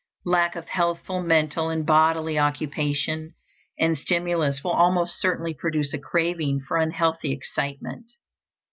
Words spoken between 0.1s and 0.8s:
Lack of